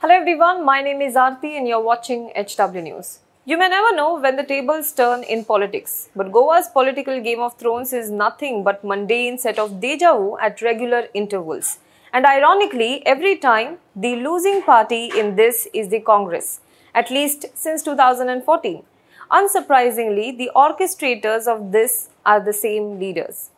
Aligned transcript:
Hello 0.00 0.14
everyone, 0.14 0.64
my 0.64 0.80
name 0.80 1.00
is 1.02 1.16
Aarti 1.16 1.56
and 1.58 1.66
you're 1.66 1.82
watching 1.82 2.30
HW 2.36 2.82
News. 2.82 3.18
You 3.44 3.58
may 3.58 3.68
never 3.68 3.96
know 3.96 4.20
when 4.20 4.36
the 4.36 4.44
tables 4.44 4.92
turn 4.92 5.24
in 5.24 5.44
politics, 5.44 6.08
but 6.14 6.30
Goa's 6.30 6.68
political 6.68 7.20
Game 7.20 7.40
of 7.40 7.56
Thrones 7.58 7.92
is 7.92 8.08
nothing 8.08 8.62
but 8.62 8.84
mundane 8.84 9.38
set 9.38 9.58
of 9.58 9.80
deja 9.80 10.16
vu 10.16 10.38
at 10.38 10.62
regular 10.62 11.08
intervals. 11.14 11.78
And 12.12 12.26
ironically, 12.26 13.04
every 13.06 13.38
time 13.38 13.78
the 13.96 14.14
losing 14.14 14.62
party 14.62 15.10
in 15.18 15.34
this 15.34 15.66
is 15.74 15.88
the 15.88 15.98
Congress, 15.98 16.60
at 16.94 17.10
least 17.10 17.46
since 17.54 17.82
2014. 17.82 18.84
Unsurprisingly, 19.32 20.38
the 20.38 20.52
orchestrators 20.54 21.48
of 21.48 21.72
this 21.72 22.10
are 22.24 22.38
the 22.38 22.52
same 22.52 23.00
leaders. 23.00 23.50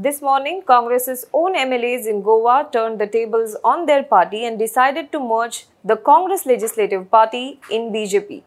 This 0.00 0.22
morning, 0.22 0.62
Congress's 0.64 1.26
own 1.34 1.56
MLAs 1.56 2.06
in 2.06 2.22
Goa 2.22 2.68
turned 2.72 3.00
the 3.00 3.08
tables 3.08 3.56
on 3.64 3.86
their 3.86 4.04
party 4.04 4.44
and 4.44 4.56
decided 4.56 5.10
to 5.10 5.18
merge 5.18 5.66
the 5.84 5.96
Congress 5.96 6.46
Legislative 6.46 7.10
Party 7.10 7.58
in 7.68 7.90
BJP. 7.90 8.44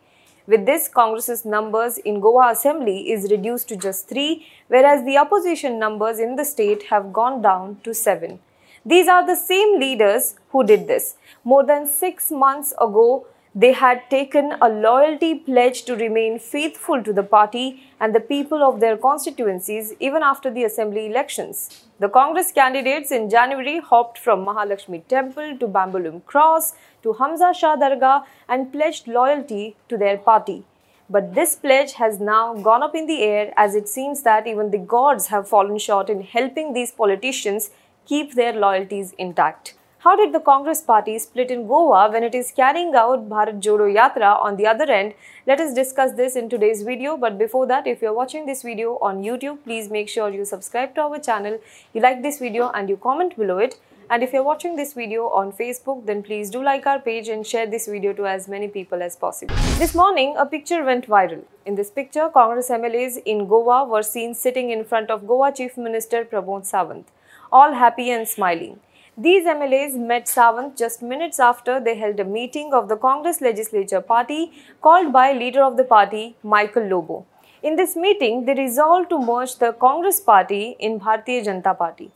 With 0.48 0.66
this, 0.66 0.88
Congress's 0.88 1.44
numbers 1.44 1.98
in 1.98 2.22
Goa 2.22 2.52
Assembly 2.52 3.12
is 3.12 3.30
reduced 3.30 3.68
to 3.68 3.76
just 3.76 4.08
3, 4.08 4.48
whereas 4.70 5.04
the 5.04 5.18
opposition 5.18 5.78
numbers 5.78 6.20
in 6.20 6.38
the 6.38 6.46
state 6.46 6.84
have 6.84 7.12
gone 7.12 7.42
down 7.42 7.82
to 7.84 7.94
7. 7.94 8.40
These 8.86 9.10
are 9.10 9.28
the 9.28 9.36
same 9.36 9.78
leaders 9.78 10.36
who 10.52 10.64
did 10.64 10.88
this. 10.88 11.18
More 11.44 11.66
than 11.66 11.86
6 11.86 12.32
months 12.32 12.72
ago, 12.80 13.28
they 13.54 13.74
had 13.74 14.10
taken 14.10 14.54
a 14.62 14.70
loyalty 14.70 15.36
pledge 15.36 15.84
to 15.84 15.94
remain 15.94 16.40
faithful 16.40 17.04
to 17.04 17.12
the 17.12 17.24
party 17.24 17.84
and 18.00 18.16
the 18.16 18.20
people 18.22 18.64
of 18.64 18.80
their 18.80 18.96
constituencies 18.96 19.94
even 20.00 20.24
after 20.24 20.50
the 20.50 20.64
assembly 20.64 21.06
elections. 21.06 21.86
The 22.00 22.08
Congress 22.08 22.54
candidates 22.54 23.12
in 23.12 23.30
January 23.30 23.82
hopped 23.82 24.18
from 24.18 24.46
Mahalaxmi 24.46 25.06
Temple 25.08 25.58
to 25.58 25.68
Bambolim 25.68 26.26
Cross 26.26 26.76
to 27.04 27.12
Hamza 27.14 27.54
Shah 27.54 27.76
Dargah 27.76 28.24
and 28.48 28.72
pledged 28.72 29.10
loyalty 29.10 29.76
to 29.90 29.98
their 29.98 30.18
party. 30.18 30.64
But 31.10 31.36
this 31.36 31.58
pledge 31.58 31.94
has 31.94 32.22
now 32.22 32.54
gone 32.54 32.82
up 32.82 32.96
in 32.96 33.06
the 33.06 33.22
air 33.22 33.54
as 33.58 33.76
it 33.76 33.90
seems 33.90 34.24
that 34.24 34.48
even 34.48 34.72
the 34.72 34.78
gods 34.78 35.28
have 35.28 35.50
fallen 35.50 35.78
short 35.78 36.10
in 36.10 36.22
helping 36.22 36.72
these 36.72 36.94
politicians 36.94 37.72
keep 38.06 38.34
their 38.36 38.54
loyalties 38.54 39.14
intact. 39.18 39.74
How 40.04 40.16
did 40.16 40.34
the 40.34 40.40
Congress 40.40 40.82
party 40.82 41.20
split 41.20 41.52
in 41.52 41.68
Goa 41.68 42.10
when 42.12 42.24
it 42.24 42.34
is 42.34 42.52
carrying 42.52 42.96
out 42.96 43.30
Bharat 43.30 43.62
Jodo 43.62 43.88
Yatra 43.96 44.42
on 44.42 44.56
the 44.56 44.66
other 44.66 44.92
end? 44.92 45.14
Let 45.46 45.60
us 45.60 45.76
discuss 45.76 46.14
this 46.14 46.36
in 46.36 46.50
today's 46.50 46.82
video. 46.82 47.18
But 47.18 47.38
before 47.38 47.68
that, 47.68 47.86
if 47.86 48.02
you're 48.02 48.12
watching 48.12 48.48
this 48.48 48.64
video 48.64 48.98
on 49.00 49.22
YouTube, 49.22 49.60
please 49.64 49.92
make 49.92 50.10
sure 50.10 50.32
you 50.32 50.44
subscribe 50.44 50.96
to 50.96 51.02
our 51.02 51.20
channel, 51.20 51.60
you 51.94 52.02
like 52.02 52.24
this 52.24 52.40
video 52.40 52.72
and 52.72 52.90
you 52.90 52.98
comment 52.98 53.38
below 53.38 53.60
it. 53.60 53.80
And 54.10 54.24
if 54.24 54.34
you're 54.34 54.50
watching 54.52 54.76
this 54.76 54.94
video 54.94 55.30
on 55.30 55.52
Facebook, 55.52 56.08
then 56.08 56.24
please 56.24 56.50
do 56.50 56.64
like 56.64 56.88
our 56.88 57.00
page 57.00 57.28
and 57.28 57.46
share 57.46 57.68
this 57.68 57.86
video 57.86 58.12
to 58.14 58.26
as 58.26 58.48
many 58.48 58.70
people 58.70 59.04
as 59.04 59.16
possible. 59.16 59.56
This 59.78 59.94
morning, 59.94 60.36
a 60.36 60.48
picture 60.48 60.84
went 60.84 61.06
viral. 61.06 61.44
In 61.64 61.76
this 61.76 61.92
picture, 61.92 62.28
Congress 62.28 62.70
MLAs 62.70 63.22
in 63.24 63.48
Goa 63.48 63.84
were 63.86 64.02
seen 64.02 64.34
sitting 64.34 64.72
in 64.72 64.84
front 64.84 65.12
of 65.12 65.28
Goa 65.28 65.52
Chief 65.52 65.78
Minister 65.78 66.26
Pramod 66.26 66.64
Sawant, 66.68 67.04
all 67.52 67.74
happy 67.74 68.10
and 68.10 68.28
smiling. 68.28 68.80
These 69.24 69.46
MLAs 69.46 69.96
met 70.10 70.26
Sawant 70.26 70.76
just 70.76 71.04
minutes 71.04 71.40
after 71.40 71.80
they 71.80 71.94
held 71.96 72.20
a 72.20 72.24
meeting 72.24 72.74
of 72.74 72.88
the 72.90 72.96
Congress 72.98 73.40
Legislature 73.40 74.02
Party 74.02 74.52
called 74.82 75.14
by 75.14 75.32
leader 75.32 75.64
of 75.64 75.78
the 75.78 75.84
party, 75.84 76.36
Michael 76.42 76.88
Lobo. 76.88 77.26
In 77.62 77.76
this 77.76 77.96
meeting, 77.96 78.46
they 78.46 78.56
resolved 78.56 79.10
to 79.12 79.20
merge 79.20 79.58
the 79.58 79.74
Congress 79.74 80.20
party 80.20 80.76
in 80.80 81.00
Bharatiya 81.00 81.44
Janata 81.46 81.78
Party. 81.78 82.10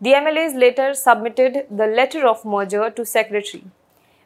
The 0.00 0.14
MLAs 0.14 0.58
later 0.58 0.94
submitted 0.94 1.66
the 1.70 1.86
letter 1.86 2.26
of 2.26 2.44
merger 2.44 2.90
to 2.90 3.04
secretary. 3.06 3.62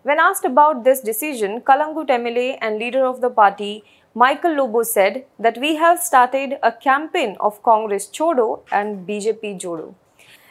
When 0.03 0.19
asked 0.19 0.47
about 0.47 0.84
this 0.84 1.00
decision, 1.00 1.60
Calangute 1.60 2.14
MLA 2.20 2.56
and 2.62 2.78
leader 2.78 3.05
of 3.05 3.20
the 3.20 3.28
party, 3.28 3.84
Michael 4.14 4.55
Lobo 4.55 4.84
said 4.84 5.27
that 5.38 5.58
we 5.58 5.77
have 5.77 6.00
started 6.00 6.56
a 6.62 6.72
campaign 6.72 7.36
of 7.41 7.62
Congress 7.62 8.06
Chodo 8.06 8.62
and 8.72 9.06
BJP 9.06 9.60
Jodo. 9.60 9.94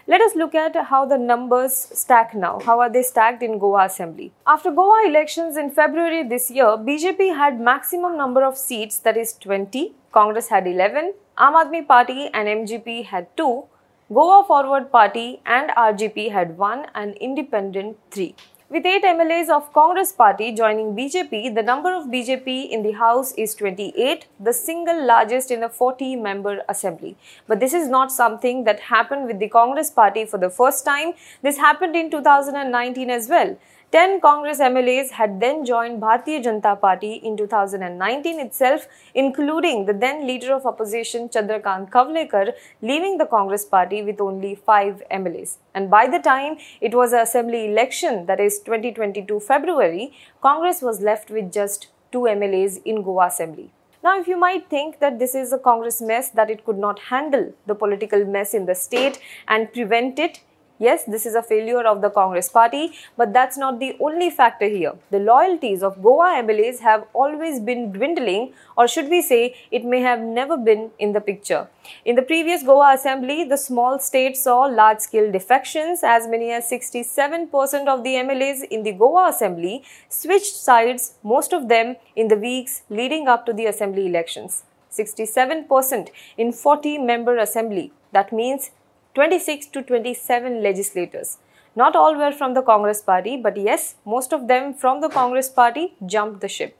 Let 0.07 0.19
us 0.19 0.35
look 0.35 0.55
at 0.55 0.75
how 0.87 1.05
the 1.05 1.17
numbers 1.17 1.73
stack 1.73 2.33
now. 2.33 2.59
How 2.65 2.79
are 2.79 2.89
they 2.89 3.03
stacked 3.03 3.43
in 3.43 3.59
Goa 3.59 3.85
Assembly? 3.85 4.31
After 4.47 4.71
Goa 4.71 5.03
elections 5.05 5.57
in 5.57 5.69
February 5.69 6.23
this 6.23 6.49
year, 6.49 6.75
BJP 6.87 7.35
had 7.35 7.59
maximum 7.59 8.17
number 8.17 8.43
of 8.43 8.57
seats 8.57 8.97
that 8.99 9.15
is 9.15 9.33
20, 9.33 9.93
Congress 10.11 10.47
had 10.47 10.65
11, 10.65 11.13
Aam 11.37 11.53
Aadmi 11.53 11.87
Party 11.87 12.31
and 12.33 12.47
MGP 12.47 13.05
had 13.05 13.27
2, 13.37 13.63
Goa 14.11 14.43
Forward 14.43 14.91
Party 14.91 15.39
and 15.45 15.69
RGP 15.69 16.31
had 16.31 16.57
1 16.57 16.87
and 16.95 17.13
Independent 17.17 17.97
3. 18.09 18.35
With 18.73 18.85
8 18.85 19.03
MLAs 19.03 19.49
of 19.49 19.73
Congress 19.73 20.13
party 20.13 20.53
joining 20.53 20.95
BJP, 20.95 21.55
the 21.55 21.61
number 21.61 21.93
of 21.93 22.05
BJP 22.05 22.69
in 22.69 22.83
the 22.83 22.93
House 22.93 23.33
is 23.33 23.53
28, 23.53 24.27
the 24.39 24.53
single 24.53 25.05
largest 25.05 25.51
in 25.51 25.59
the 25.59 25.67
40-member 25.67 26.61
assembly. 26.69 27.17
But 27.49 27.59
this 27.59 27.73
is 27.73 27.89
not 27.89 28.13
something 28.13 28.63
that 28.63 28.79
happened 28.79 29.27
with 29.27 29.39
the 29.39 29.49
Congress 29.49 29.89
party 29.91 30.23
for 30.23 30.37
the 30.37 30.49
first 30.49 30.85
time. 30.85 31.11
This 31.41 31.57
happened 31.57 31.97
in 31.97 32.09
2019 32.09 33.09
as 33.09 33.27
well. 33.27 33.57
10 33.93 34.21
Congress 34.21 34.59
MLAs 34.59 35.09
had 35.09 35.41
then 35.41 35.65
joined 35.65 36.01
Bharatiya 36.01 36.41
Janata 36.41 36.79
Party 36.79 37.15
in 37.15 37.35
2019 37.35 38.39
itself, 38.39 38.87
including 39.13 39.85
the 39.85 39.91
then 39.91 40.25
leader 40.25 40.53
of 40.53 40.65
opposition 40.65 41.27
Chandrakant 41.27 41.89
Kavlekar, 41.89 42.53
leaving 42.81 43.17
the 43.17 43.25
Congress 43.25 43.65
party 43.65 44.01
with 44.01 44.21
only 44.21 44.55
5 44.55 45.03
MLAs. 45.11 45.57
And 45.75 45.91
by 45.91 46.07
the 46.07 46.19
time 46.19 46.55
it 46.79 46.95
was 46.95 47.11
an 47.11 47.19
assembly 47.19 47.69
election, 47.69 48.27
that 48.27 48.39
is 48.39 48.59
2022 48.59 49.41
February, 49.41 50.13
Congress 50.41 50.81
was 50.81 51.01
left 51.01 51.29
with 51.29 51.51
just 51.51 51.89
2 52.13 52.19
MLAs 52.19 52.81
in 52.85 53.03
Goa 53.03 53.27
Assembly. 53.27 53.71
Now, 54.01 54.17
if 54.17 54.25
you 54.25 54.37
might 54.37 54.69
think 54.69 54.99
that 54.99 55.19
this 55.19 55.35
is 55.35 55.51
a 55.51 55.59
Congress 55.59 56.01
mess, 56.01 56.29
that 56.29 56.49
it 56.49 56.63
could 56.65 56.77
not 56.77 56.97
handle 57.09 57.53
the 57.67 57.75
political 57.75 58.23
mess 58.23 58.53
in 58.53 58.67
the 58.67 58.73
state 58.73 59.19
and 59.49 59.71
prevent 59.73 60.17
it, 60.17 60.39
Yes, 60.81 61.03
this 61.03 61.27
is 61.27 61.35
a 61.35 61.43
failure 61.43 61.83
of 61.85 62.01
the 62.01 62.09
Congress 62.09 62.49
party, 62.49 62.93
but 63.15 63.33
that's 63.33 63.55
not 63.55 63.79
the 63.79 63.95
only 63.99 64.31
factor 64.31 64.67
here. 64.67 64.93
The 65.11 65.19
loyalties 65.19 65.83
of 65.83 66.01
Goa 66.01 66.41
MLAs 66.41 66.79
have 66.79 67.05
always 67.13 67.59
been 67.59 67.91
dwindling, 67.91 68.53
or 68.75 68.87
should 68.87 69.07
we 69.07 69.21
say, 69.21 69.53
it 69.69 69.85
may 69.85 69.99
have 70.01 70.21
never 70.21 70.57
been 70.57 70.89
in 70.97 71.13
the 71.13 71.21
picture. 71.21 71.67
In 72.03 72.15
the 72.15 72.23
previous 72.23 72.63
Goa 72.63 72.95
assembly, 72.95 73.43
the 73.43 73.57
small 73.57 73.99
state 73.99 74.35
saw 74.35 74.61
large 74.61 75.01
scale 75.01 75.31
defections. 75.31 76.01
As 76.03 76.27
many 76.27 76.49
as 76.49 76.67
67% 76.71 77.87
of 77.87 78.03
the 78.03 78.15
MLAs 78.15 78.63
in 78.63 78.81
the 78.81 78.93
Goa 78.93 79.29
assembly 79.29 79.83
switched 80.09 80.55
sides, 80.55 81.13
most 81.21 81.53
of 81.53 81.69
them 81.69 81.95
in 82.15 82.27
the 82.27 82.37
weeks 82.37 82.81
leading 82.89 83.27
up 83.27 83.45
to 83.45 83.53
the 83.53 83.67
assembly 83.67 84.07
elections. 84.07 84.63
67% 84.91 86.09
in 86.39 86.51
40 86.51 86.97
member 86.97 87.37
assembly. 87.37 87.91
That 88.13 88.33
means 88.33 88.71
26 89.13 89.67
to 89.67 89.81
27 89.81 90.63
legislators. 90.63 91.37
Not 91.75 91.97
all 91.97 92.15
were 92.15 92.31
from 92.31 92.53
the 92.53 92.61
Congress 92.61 93.01
party, 93.01 93.35
but 93.35 93.57
yes, 93.57 93.95
most 94.05 94.31
of 94.31 94.47
them 94.47 94.73
from 94.73 95.01
the 95.01 95.09
Congress 95.09 95.49
party 95.49 95.95
jumped 96.05 96.39
the 96.39 96.47
ship. 96.47 96.77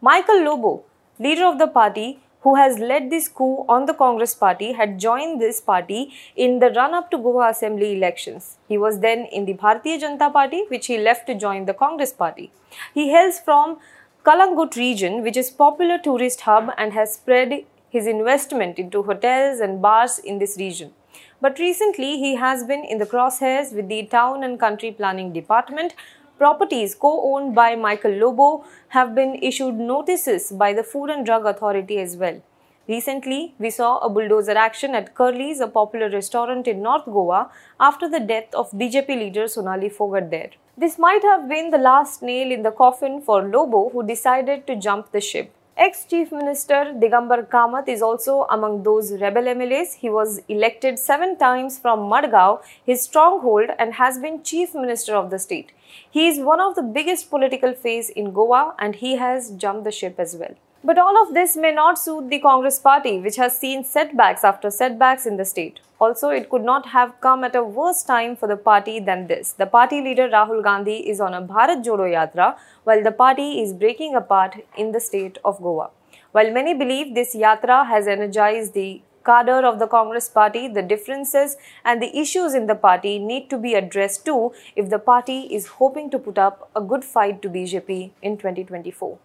Michael 0.00 0.44
Lobo, 0.44 0.84
leader 1.18 1.44
of 1.44 1.58
the 1.58 1.66
party, 1.66 2.20
who 2.42 2.54
has 2.54 2.78
led 2.78 3.10
this 3.10 3.26
coup 3.28 3.64
on 3.68 3.86
the 3.86 3.94
Congress 3.94 4.34
party, 4.34 4.72
had 4.72 4.98
joined 4.98 5.40
this 5.40 5.60
party 5.60 6.12
in 6.36 6.60
the 6.60 6.70
run 6.70 6.94
up 6.94 7.10
to 7.10 7.18
Goa 7.18 7.50
Assembly 7.50 7.96
elections. 7.96 8.58
He 8.68 8.78
was 8.78 9.00
then 9.00 9.26
in 9.32 9.44
the 9.44 9.54
Bharatiya 9.54 10.00
Janata 10.00 10.32
Party, 10.32 10.64
which 10.68 10.86
he 10.86 10.98
left 10.98 11.26
to 11.26 11.34
join 11.34 11.66
the 11.66 11.74
Congress 11.74 12.12
party. 12.12 12.52
He 12.94 13.10
hails 13.10 13.40
from 13.40 13.78
Calangute 14.24 14.76
region, 14.76 15.22
which 15.22 15.36
is 15.36 15.50
popular 15.50 15.98
tourist 15.98 16.42
hub 16.42 16.70
and 16.78 16.92
has 16.92 17.14
spread 17.14 17.64
his 17.90 18.06
investment 18.06 18.78
into 18.78 19.02
hotels 19.02 19.60
and 19.60 19.82
bars 19.82 20.18
in 20.18 20.38
this 20.38 20.56
region. 20.56 20.92
But 21.40 21.58
recently, 21.58 22.18
he 22.18 22.36
has 22.36 22.64
been 22.64 22.84
in 22.84 22.98
the 22.98 23.06
crosshairs 23.06 23.74
with 23.74 23.88
the 23.88 24.04
Town 24.06 24.44
and 24.44 24.58
Country 24.58 24.92
Planning 24.92 25.32
Department. 25.32 25.94
Properties 26.38 26.94
co-owned 26.94 27.54
by 27.54 27.74
Michael 27.76 28.12
Lobo 28.12 28.64
have 28.88 29.14
been 29.14 29.34
issued 29.36 29.74
notices 29.74 30.50
by 30.50 30.72
the 30.72 30.82
Food 30.82 31.10
and 31.10 31.24
Drug 31.24 31.46
Authority 31.46 31.98
as 31.98 32.16
well. 32.16 32.42
Recently, 32.88 33.54
we 33.60 33.70
saw 33.70 33.98
a 33.98 34.10
bulldozer 34.10 34.56
action 34.58 34.94
at 34.96 35.14
Curly's, 35.14 35.60
a 35.60 35.68
popular 35.68 36.10
restaurant 36.10 36.66
in 36.66 36.82
North 36.82 37.04
Goa, 37.04 37.50
after 37.78 38.08
the 38.08 38.18
death 38.18 38.52
of 38.54 38.72
BJP 38.72 39.08
leader 39.08 39.46
Sonali 39.46 39.88
Phogat 39.88 40.30
there. 40.30 40.50
This 40.76 40.98
might 40.98 41.22
have 41.22 41.48
been 41.48 41.70
the 41.70 41.78
last 41.78 42.22
nail 42.22 42.50
in 42.50 42.62
the 42.62 42.72
coffin 42.72 43.20
for 43.22 43.42
Lobo, 43.48 43.90
who 43.90 44.04
decided 44.04 44.66
to 44.66 44.74
jump 44.74 45.12
the 45.12 45.20
ship. 45.20 45.54
Ex-Chief 45.74 46.30
Minister 46.30 46.92
Digambar 47.00 47.48
Kamat 47.48 47.88
is 47.88 48.02
also 48.02 48.46
among 48.50 48.82
those 48.82 49.12
rebel 49.20 49.44
MLAs. 49.44 49.94
He 49.94 50.10
was 50.10 50.42
elected 50.46 50.98
seven 50.98 51.38
times 51.38 51.78
from 51.78 52.10
Madgaon, 52.10 52.60
his 52.84 53.02
stronghold, 53.04 53.70
and 53.78 53.94
has 53.94 54.18
been 54.18 54.42
Chief 54.42 54.74
Minister 54.74 55.14
of 55.14 55.30
the 55.30 55.38
state. 55.38 55.72
He 56.10 56.28
is 56.28 56.38
one 56.38 56.60
of 56.60 56.74
the 56.74 56.82
biggest 56.82 57.30
political 57.30 57.72
face 57.72 58.10
in 58.10 58.32
Goa 58.32 58.74
and 58.78 58.96
he 58.96 59.16
has 59.16 59.50
jumped 59.52 59.84
the 59.84 59.90
ship 59.90 60.16
as 60.18 60.36
well. 60.36 60.54
But 60.84 60.98
all 60.98 61.20
of 61.26 61.32
this 61.32 61.56
may 61.56 61.72
not 61.72 61.98
suit 61.98 62.28
the 62.28 62.40
Congress 62.40 62.78
party, 62.78 63.18
which 63.18 63.36
has 63.36 63.56
seen 63.56 63.82
setbacks 63.82 64.44
after 64.44 64.68
setbacks 64.70 65.24
in 65.24 65.38
the 65.38 65.44
state. 65.46 65.80
Also, 66.04 66.30
it 66.30 66.48
could 66.50 66.64
not 66.64 66.86
have 66.92 67.10
come 67.20 67.44
at 67.44 67.54
a 67.54 67.62
worse 67.62 68.02
time 68.02 68.34
for 68.34 68.48
the 68.48 68.56
party 68.56 68.98
than 68.98 69.28
this. 69.28 69.52
The 69.52 69.66
party 69.66 70.00
leader 70.00 70.28
Rahul 70.28 70.60
Gandhi 70.64 70.96
is 71.12 71.20
on 71.20 71.32
a 71.32 71.40
Bharat 71.40 71.84
Jodo 71.84 72.08
Yatra 72.14 72.56
while 72.82 73.04
the 73.04 73.12
party 73.12 73.60
is 73.60 73.72
breaking 73.72 74.16
apart 74.16 74.56
in 74.76 74.90
the 74.90 74.98
state 74.98 75.38
of 75.44 75.62
Goa. 75.62 75.90
While 76.32 76.50
many 76.50 76.74
believe 76.74 77.14
this 77.14 77.36
yatra 77.36 77.86
has 77.86 78.08
energized 78.08 78.74
the 78.74 79.00
cadre 79.24 79.64
of 79.64 79.78
the 79.78 79.86
Congress 79.86 80.28
party, 80.28 80.66
the 80.66 80.82
differences 80.82 81.56
and 81.84 82.02
the 82.02 82.12
issues 82.18 82.54
in 82.54 82.66
the 82.66 82.74
party 82.74 83.18
need 83.20 83.48
to 83.50 83.58
be 83.58 83.74
addressed 83.74 84.24
too 84.24 84.52
if 84.74 84.90
the 84.90 84.98
party 84.98 85.42
is 85.58 85.74
hoping 85.80 86.10
to 86.10 86.18
put 86.18 86.36
up 86.36 86.70
a 86.74 86.80
good 86.80 87.04
fight 87.04 87.42
to 87.42 87.48
BJP 87.48 88.10
in 88.22 88.38
2024. 88.38 89.18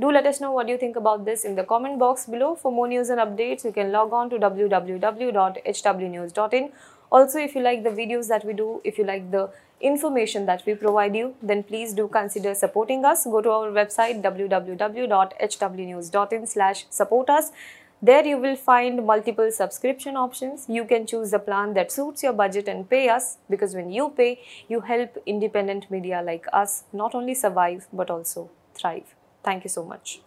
Do 0.00 0.10
let 0.10 0.26
us 0.26 0.40
know 0.40 0.50
what 0.52 0.68
you 0.68 0.78
think 0.78 0.96
about 0.96 1.26
this 1.26 1.44
in 1.44 1.56
the 1.56 1.62
comment 1.62 1.98
box 1.98 2.24
below. 2.24 2.54
For 2.54 2.72
more 2.72 2.88
news 2.88 3.10
and 3.10 3.20
updates, 3.20 3.66
you 3.66 3.72
can 3.72 3.92
log 3.92 4.14
on 4.14 4.30
to 4.30 4.38
www.hwnews.in. 4.38 6.72
Also, 7.12 7.38
if 7.38 7.54
you 7.54 7.60
like 7.60 7.82
the 7.82 7.90
videos 7.90 8.28
that 8.28 8.46
we 8.46 8.54
do, 8.54 8.80
if 8.82 8.96
you 8.96 9.04
like 9.04 9.30
the 9.30 9.50
information 9.80 10.46
that 10.46 10.64
we 10.64 10.74
provide 10.74 11.14
you, 11.14 11.34
then 11.42 11.62
please 11.62 11.92
do 11.92 12.08
consider 12.08 12.54
supporting 12.54 13.04
us. 13.04 13.24
Go 13.24 13.42
to 13.42 13.50
our 13.50 13.70
website 13.70 14.22
www.hwnews.in 14.22 16.46
slash 16.46 16.86
support 16.88 17.28
us. 17.28 17.52
There 18.00 18.26
you 18.26 18.38
will 18.38 18.56
find 18.56 19.04
multiple 19.04 19.52
subscription 19.52 20.16
options. 20.16 20.64
You 20.66 20.86
can 20.86 21.06
choose 21.06 21.32
the 21.32 21.38
plan 21.38 21.74
that 21.74 21.92
suits 21.92 22.22
your 22.22 22.32
budget 22.32 22.68
and 22.68 22.88
pay 22.88 23.10
us 23.10 23.36
because 23.50 23.74
when 23.74 23.92
you 23.92 24.14
pay, 24.16 24.40
you 24.66 24.80
help 24.80 25.18
independent 25.26 25.90
media 25.90 26.22
like 26.24 26.46
us 26.54 26.84
not 26.94 27.14
only 27.14 27.34
survive 27.34 27.86
but 27.92 28.08
also 28.08 28.48
thrive. 28.72 29.14
Thank 29.42 29.64
you 29.64 29.70
so 29.70 29.84
much. 29.84 30.20